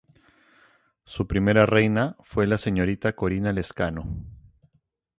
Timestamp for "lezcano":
3.51-4.07